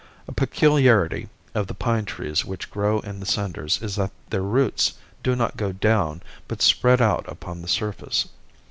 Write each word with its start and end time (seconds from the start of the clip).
A 0.27 0.31
peculiarity 0.31 1.29
of 1.53 1.67
the 1.67 1.75
pine 1.75 2.05
trees 2.05 2.43
which 2.43 2.71
grow 2.71 3.01
in 3.01 3.19
the 3.19 3.25
cinders 3.27 3.79
is 3.83 3.97
that 3.97 4.09
their 4.31 4.41
roots 4.41 4.93
do 5.21 5.35
not 5.35 5.57
go 5.57 5.71
down 5.71 6.23
but 6.47 6.63
spread 6.63 7.03
out 7.03 7.23
upon 7.27 7.61
the 7.61 7.67
surface. 7.67 8.27